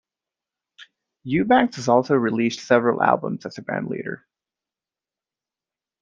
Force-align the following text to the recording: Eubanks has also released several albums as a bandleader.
Eubanks 1.23 1.75
has 1.75 1.87
also 1.87 2.15
released 2.15 2.61
several 2.65 3.03
albums 3.03 3.45
as 3.45 3.59
a 3.59 3.61
bandleader. 3.61 4.23